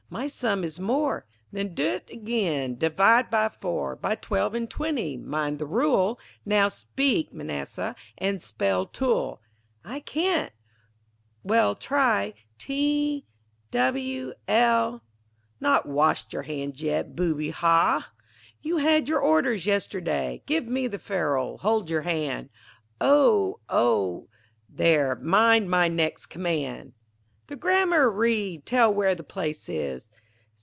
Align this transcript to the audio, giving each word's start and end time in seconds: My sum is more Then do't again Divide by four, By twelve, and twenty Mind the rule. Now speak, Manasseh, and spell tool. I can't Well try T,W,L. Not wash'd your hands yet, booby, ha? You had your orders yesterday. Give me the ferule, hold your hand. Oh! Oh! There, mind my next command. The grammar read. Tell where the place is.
My 0.13 0.27
sum 0.27 0.65
is 0.65 0.77
more 0.77 1.25
Then 1.53 1.73
do't 1.73 2.09
again 2.09 2.75
Divide 2.75 3.29
by 3.29 3.47
four, 3.47 3.95
By 3.95 4.15
twelve, 4.15 4.53
and 4.53 4.69
twenty 4.69 5.15
Mind 5.15 5.57
the 5.57 5.65
rule. 5.65 6.19
Now 6.45 6.67
speak, 6.67 7.31
Manasseh, 7.31 7.95
and 8.17 8.41
spell 8.41 8.87
tool. 8.87 9.41
I 9.85 10.01
can't 10.01 10.51
Well 11.43 11.75
try 11.75 12.33
T,W,L. 12.57 13.23
Not 15.61 15.85
wash'd 15.87 16.33
your 16.33 16.43
hands 16.43 16.81
yet, 16.81 17.15
booby, 17.15 17.51
ha? 17.51 18.11
You 18.61 18.77
had 18.79 19.07
your 19.07 19.19
orders 19.21 19.65
yesterday. 19.65 20.43
Give 20.45 20.67
me 20.67 20.87
the 20.87 20.99
ferule, 20.99 21.59
hold 21.59 21.89
your 21.89 22.01
hand. 22.01 22.49
Oh! 22.99 23.61
Oh! 23.69 24.27
There, 24.67 25.15
mind 25.15 25.69
my 25.69 25.87
next 25.87 26.25
command. 26.25 26.95
The 27.47 27.55
grammar 27.57 28.09
read. 28.09 28.65
Tell 28.65 28.93
where 28.93 29.13
the 29.13 29.23
place 29.25 29.67
is. 29.67 30.09